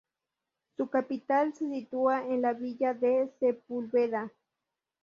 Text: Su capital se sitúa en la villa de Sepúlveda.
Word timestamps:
Su 0.77 0.89
capital 0.89 1.53
se 1.53 1.69
sitúa 1.69 2.25
en 2.25 2.41
la 2.41 2.53
villa 2.53 2.95
de 2.95 3.31
Sepúlveda. 3.39 4.31